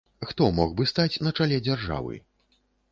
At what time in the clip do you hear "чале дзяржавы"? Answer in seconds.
1.39-2.21